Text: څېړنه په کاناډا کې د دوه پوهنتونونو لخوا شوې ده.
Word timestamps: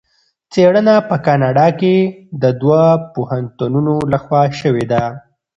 څېړنه 0.51 0.95
په 1.09 1.15
کاناډا 1.25 1.67
کې 1.79 1.95
د 2.41 2.43
دوه 2.61 2.81
پوهنتونونو 3.13 3.93
لخوا 4.13 4.41
شوې 4.59 4.85
ده. 4.91 5.03